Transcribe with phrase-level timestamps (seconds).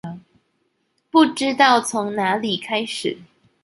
[1.11, 3.19] 不知道從哪裡開始